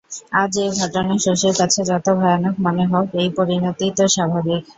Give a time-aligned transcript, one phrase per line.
[0.41, 4.61] আজ এ ঘটনা শশীর কাছে যত ভয়ানক মনে হোক এই পরিণতিই তো স্বাভাবিক।